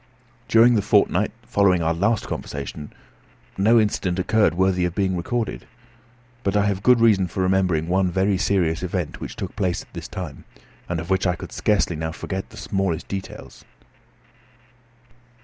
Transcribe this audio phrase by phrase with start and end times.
[0.47, 2.91] During the fortnight following our last conversation,
[3.55, 5.67] no incident occurred worthy of being recorded.
[6.43, 9.93] But I have good reason for remembering one very serious event which took place at
[9.93, 10.43] this time,
[10.89, 13.63] and of which I could scarcely now forget the smallest details.